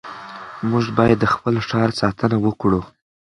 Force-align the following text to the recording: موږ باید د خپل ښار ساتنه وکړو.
موږ 0.69 0.85
باید 0.97 1.17
د 1.21 1.25
خپل 1.33 1.55
ښار 1.67 1.89
ساتنه 1.99 2.37
وکړو. 2.45 2.81